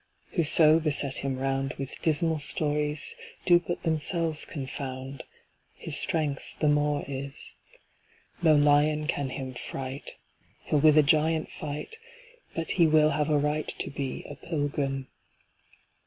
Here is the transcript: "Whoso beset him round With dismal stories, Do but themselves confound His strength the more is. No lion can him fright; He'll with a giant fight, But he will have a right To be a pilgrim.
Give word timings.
"Whoso 0.31 0.79
beset 0.79 1.17
him 1.17 1.37
round 1.37 1.73
With 1.75 2.01
dismal 2.01 2.39
stories, 2.39 3.13
Do 3.45 3.59
but 3.59 3.83
themselves 3.83 4.45
confound 4.45 5.23
His 5.75 5.95
strength 5.95 6.55
the 6.57 6.69
more 6.69 7.03
is. 7.07 7.53
No 8.41 8.55
lion 8.55 9.05
can 9.05 9.29
him 9.29 9.53
fright; 9.53 10.15
He'll 10.63 10.79
with 10.79 10.97
a 10.97 11.03
giant 11.03 11.51
fight, 11.51 11.99
But 12.55 12.71
he 12.71 12.87
will 12.87 13.11
have 13.11 13.29
a 13.29 13.37
right 13.37 13.67
To 13.77 13.91
be 13.91 14.25
a 14.27 14.33
pilgrim. 14.35 15.07